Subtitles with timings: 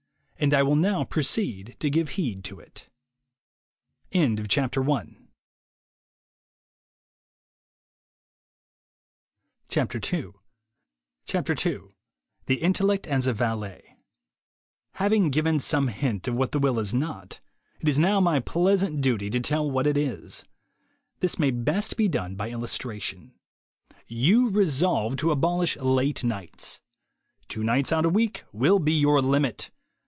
[0.41, 2.89] And I will now proceed to give heed to it.
[4.11, 4.79] II THE INTELLECT AS
[13.27, 13.89] A VALET T
[14.95, 17.39] TAVING given some hint of what the will is ■*■■*■ not,
[17.79, 20.45] it is now my pleasant duty to tell what it is.
[21.19, 23.35] This may best be done by illustration.
[24.07, 26.81] You resolve to abolish late nights.
[27.47, 29.69] Two nights out a week will be your limit.